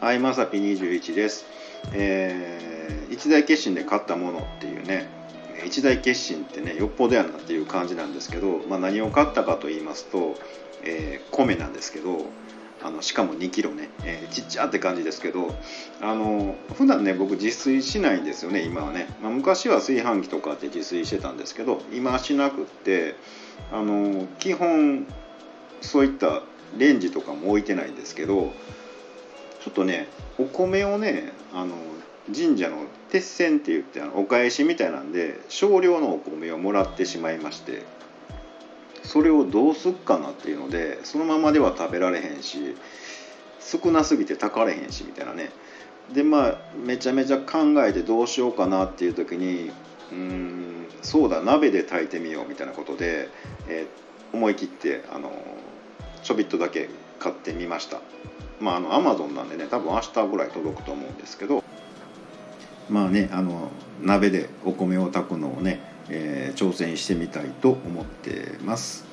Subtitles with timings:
[0.00, 1.44] はい、まさぴ21です。
[1.92, 5.06] えー一大決心で買ったものっていうね、
[5.66, 10.36] 一大決心ってね、よっぽどやなっていう感じなんですけど、まあ、何を買ったかと言いますと、
[10.84, 12.24] えー米なんですけど、
[12.82, 15.54] あのしかも2キロね、えーちっちゃって感じですけど、
[16.00, 19.06] あの普段ね、僕自炊しないんですよね、今はね。
[19.20, 23.16] まあ、昔は炊飯器とかって自炊してたんですけど、今はしなくって、
[23.70, 25.06] あの基本
[25.82, 26.40] そういった
[26.78, 28.52] レンジとかも置いてないんですけど
[29.62, 31.74] ちょっとねお米をねあの
[32.34, 37.82] 神社の鉄線って言ってあのお返しみたいなんで少量のお米をもらってしまいまして
[39.02, 42.76] それをどうすっかなっていうのでそのままでは食べられへんし
[43.60, 45.50] 少なすぎて炊かれへんしみたいなね。
[46.12, 49.70] でまあめちゃめちゃ考えてどうしようかなっていう時に
[50.10, 53.28] うーんそうだ鍋で炊いてみようみたいなことで、
[53.68, 55.32] えー思い切ってあの
[56.22, 56.88] ちょびっとだけ
[57.20, 58.00] 買ってみました。
[58.60, 61.62] まああのアマゾンなんでね多分明日ぐらい届くと思うんですけど。
[62.90, 63.70] まあねあの
[64.02, 69.04] 鍋でお米を炊くのをね、えー挑戦してみたいと思ってます、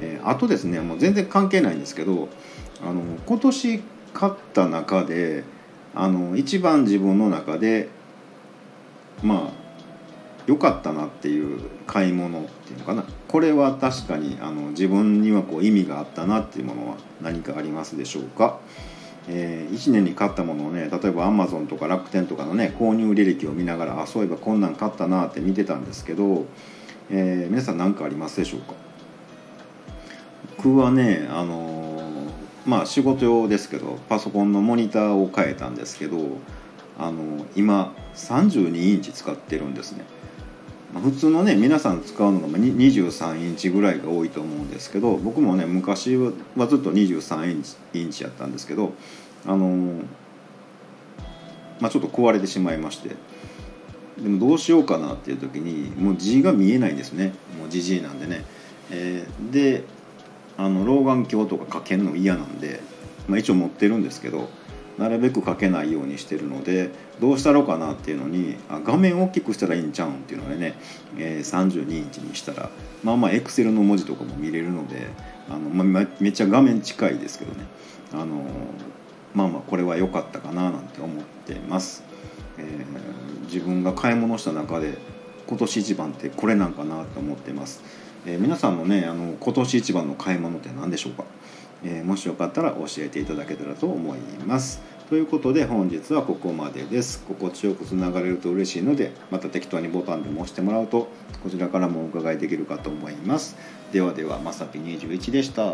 [0.00, 2.28] えーあとですねもう全然関係ないんですけど
[2.82, 3.82] あの今年
[4.14, 5.44] 買った中で
[5.94, 7.88] あの一番自分の中で
[9.22, 9.40] まあ
[10.46, 12.48] 良かったなっていう買い物
[12.88, 13.04] かな。
[13.28, 18.58] これは確かにあの自分にはこう意味があったなっていうものは何かありますでしょうか、
[19.28, 26.46] え1年に買ったものをね例えばアマゾンとか楽天とかのね購入履歴を見ながらあそういえばこんなん買ったなって見てたんですけど、
[27.10, 28.74] えー皆さん何かありますでしょうか。
[30.56, 32.08] 僕はねあのー
[32.66, 36.18] まあ仕事用ですけどパソコンのモニターを変えたんですけど
[36.98, 40.04] あの今32インチ使ってるんですね。
[40.94, 46.32] 普通のね皆さん使うのが23インチぐらいが多いと思うんですけど僕もね昔は
[46.66, 48.92] ずっと23インチインチやったんですけど
[49.46, 50.04] あのー
[51.80, 53.10] まあ、ちょっと壊れてしまいまして
[54.20, 57.34] でもどうしようかなっていう時にもう字が見えないんですね。
[57.56, 58.44] もうじじいなんでね、
[58.90, 59.84] えーで
[60.56, 62.80] あの老眼鏡とかかけるの嫌なんで、
[63.28, 64.50] まあ、一応持ってるんですけど
[64.98, 70.74] なるべくかけないようにしてるのでどうしたろうかなっていうのにあ画面大きくしたらいいんちゃうんっていうのでね、
[71.16, 72.70] えー32インチにしたら
[73.04, 75.06] まあまあエクセルの文字とかも見れるので
[75.48, 77.64] あの、まあ、めっちゃ画面近いですけどね
[78.12, 78.44] あの
[79.34, 82.02] まあまあこれは良かったかななんて思ってます、
[82.58, 84.98] えー自分が買い物した中で
[85.46, 87.82] 今年一番ってこれなんかなと思ってます、
[88.26, 91.24] えー皆さんのねあの今年一番の買い物って何でしょうか、
[91.84, 94.80] えーもしよかったら教えていただけたらと思います。
[95.08, 97.24] ということで本日はここまでです。
[97.26, 101.08] 心地よくつながれると嬉しいのでまた適当にボタンでも押してもらうと
[101.42, 103.56] こちらからもお伺いできるかと思います。
[103.92, 105.72] ではではまさぴ21でした。